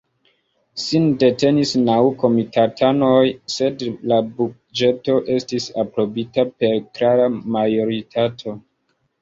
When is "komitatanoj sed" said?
2.23-3.85